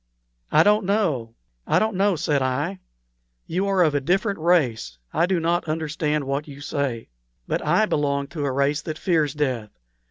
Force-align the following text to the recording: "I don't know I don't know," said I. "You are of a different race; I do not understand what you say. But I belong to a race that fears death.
"I 0.51 0.63
don't 0.63 0.83
know 0.87 1.35
I 1.67 1.77
don't 1.77 1.95
know," 1.95 2.15
said 2.15 2.41
I. 2.41 2.79
"You 3.45 3.67
are 3.67 3.83
of 3.83 3.93
a 3.93 4.01
different 4.01 4.39
race; 4.39 4.97
I 5.13 5.27
do 5.27 5.39
not 5.39 5.65
understand 5.69 6.23
what 6.23 6.47
you 6.47 6.59
say. 6.59 7.09
But 7.47 7.63
I 7.63 7.85
belong 7.85 8.25
to 8.29 8.43
a 8.45 8.51
race 8.51 8.81
that 8.81 8.97
fears 8.97 9.35
death. 9.35 9.69